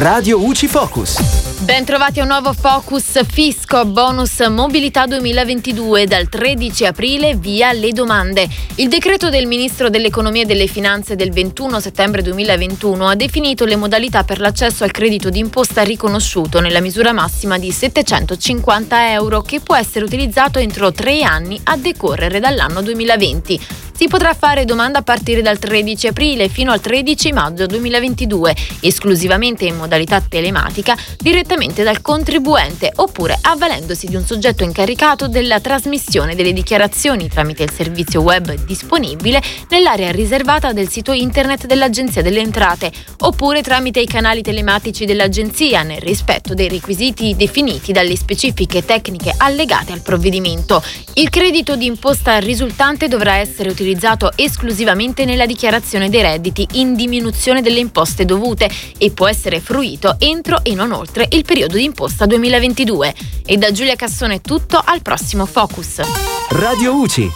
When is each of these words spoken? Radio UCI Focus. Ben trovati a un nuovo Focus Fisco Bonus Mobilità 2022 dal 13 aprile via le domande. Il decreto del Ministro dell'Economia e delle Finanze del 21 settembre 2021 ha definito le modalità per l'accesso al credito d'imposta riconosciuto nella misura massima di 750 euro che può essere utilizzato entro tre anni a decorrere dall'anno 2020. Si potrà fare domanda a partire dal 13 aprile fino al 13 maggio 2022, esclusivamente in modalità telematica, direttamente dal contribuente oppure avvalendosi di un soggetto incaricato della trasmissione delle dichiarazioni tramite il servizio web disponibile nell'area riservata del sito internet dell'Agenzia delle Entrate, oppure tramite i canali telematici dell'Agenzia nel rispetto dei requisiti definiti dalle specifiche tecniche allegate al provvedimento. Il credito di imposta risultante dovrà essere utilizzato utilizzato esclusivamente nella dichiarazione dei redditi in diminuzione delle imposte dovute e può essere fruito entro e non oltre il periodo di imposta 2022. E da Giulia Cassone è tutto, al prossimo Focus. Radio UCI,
Radio 0.00 0.42
UCI 0.42 0.66
Focus. 0.66 1.62
Ben 1.62 1.84
trovati 1.84 2.20
a 2.20 2.22
un 2.22 2.30
nuovo 2.30 2.54
Focus 2.54 3.22
Fisco 3.26 3.84
Bonus 3.84 4.40
Mobilità 4.46 5.04
2022 5.04 6.06
dal 6.06 6.26
13 6.26 6.86
aprile 6.86 7.36
via 7.36 7.70
le 7.72 7.92
domande. 7.92 8.48
Il 8.76 8.88
decreto 8.88 9.28
del 9.28 9.46
Ministro 9.46 9.90
dell'Economia 9.90 10.44
e 10.44 10.46
delle 10.46 10.68
Finanze 10.68 11.16
del 11.16 11.32
21 11.32 11.80
settembre 11.80 12.22
2021 12.22 13.08
ha 13.08 13.14
definito 13.14 13.66
le 13.66 13.76
modalità 13.76 14.24
per 14.24 14.40
l'accesso 14.40 14.84
al 14.84 14.90
credito 14.90 15.28
d'imposta 15.28 15.82
riconosciuto 15.82 16.60
nella 16.60 16.80
misura 16.80 17.12
massima 17.12 17.58
di 17.58 17.70
750 17.70 19.12
euro 19.12 19.42
che 19.42 19.60
può 19.60 19.76
essere 19.76 20.06
utilizzato 20.06 20.58
entro 20.58 20.92
tre 20.92 21.22
anni 21.22 21.60
a 21.64 21.76
decorrere 21.76 22.40
dall'anno 22.40 22.80
2020. 22.80 23.60
Si 24.00 24.08
potrà 24.08 24.32
fare 24.32 24.64
domanda 24.64 25.00
a 25.00 25.02
partire 25.02 25.42
dal 25.42 25.58
13 25.58 26.06
aprile 26.06 26.48
fino 26.48 26.72
al 26.72 26.80
13 26.80 27.32
maggio 27.34 27.66
2022, 27.66 28.56
esclusivamente 28.80 29.66
in 29.66 29.76
modalità 29.76 30.22
telematica, 30.26 30.96
direttamente 31.18 31.82
dal 31.82 32.00
contribuente 32.00 32.90
oppure 32.96 33.38
avvalendosi 33.38 34.06
di 34.06 34.16
un 34.16 34.24
soggetto 34.24 34.64
incaricato 34.64 35.28
della 35.28 35.60
trasmissione 35.60 36.34
delle 36.34 36.54
dichiarazioni 36.54 37.28
tramite 37.28 37.64
il 37.64 37.70
servizio 37.70 38.22
web 38.22 38.64
disponibile 38.64 39.42
nell'area 39.68 40.10
riservata 40.12 40.72
del 40.72 40.88
sito 40.88 41.12
internet 41.12 41.66
dell'Agenzia 41.66 42.22
delle 42.22 42.40
Entrate, 42.40 42.90
oppure 43.18 43.60
tramite 43.60 44.00
i 44.00 44.06
canali 44.06 44.40
telematici 44.40 45.04
dell'Agenzia 45.04 45.82
nel 45.82 46.00
rispetto 46.00 46.54
dei 46.54 46.70
requisiti 46.70 47.36
definiti 47.36 47.92
dalle 47.92 48.16
specifiche 48.16 48.82
tecniche 48.82 49.34
allegate 49.36 49.92
al 49.92 50.00
provvedimento. 50.00 50.82
Il 51.12 51.28
credito 51.28 51.76
di 51.76 51.84
imposta 51.84 52.38
risultante 52.38 53.06
dovrà 53.06 53.34
essere 53.34 53.68
utilizzato 53.68 53.88
utilizzato 53.90 54.30
esclusivamente 54.36 55.24
nella 55.24 55.46
dichiarazione 55.46 56.08
dei 56.08 56.22
redditi 56.22 56.66
in 56.72 56.94
diminuzione 56.94 57.60
delle 57.60 57.80
imposte 57.80 58.24
dovute 58.24 58.70
e 58.96 59.10
può 59.10 59.26
essere 59.26 59.60
fruito 59.60 60.16
entro 60.18 60.62
e 60.62 60.74
non 60.74 60.92
oltre 60.92 61.26
il 61.30 61.44
periodo 61.44 61.76
di 61.76 61.84
imposta 61.84 62.26
2022. 62.26 63.14
E 63.44 63.56
da 63.56 63.72
Giulia 63.72 63.96
Cassone 63.96 64.36
è 64.36 64.40
tutto, 64.40 64.80
al 64.82 65.02
prossimo 65.02 65.44
Focus. 65.44 66.00
Radio 66.50 66.94
UCI, 66.94 67.30